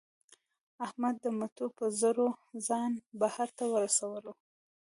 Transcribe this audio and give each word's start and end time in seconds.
احمد 0.85 1.15
د 1.23 1.25
مټو 1.37 1.67
په 1.77 1.85
زور 1.99 2.17
ځان 2.67 2.91
بهر 3.19 3.47
ته 3.57 3.63
ورسولو. 3.73 4.33